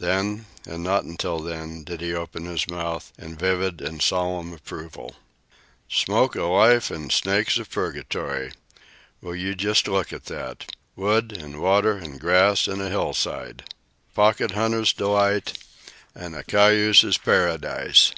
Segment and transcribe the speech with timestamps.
[0.00, 5.14] Then, and not until then, did he open his mouth in vivid and solemn approval:
[5.88, 8.50] "Smoke of life an' snakes of purgatory!
[9.20, 10.72] Will you just look at that!
[10.96, 13.68] Wood an' water an' grass an' a side hill!
[14.10, 15.56] A pocket hunter's delight
[16.12, 18.10] an' a cayuse's paradise!